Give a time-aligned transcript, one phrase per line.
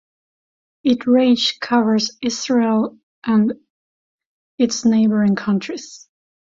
[0.83, 3.53] Its range covers Israel and
[4.57, 6.09] its neighboring countries.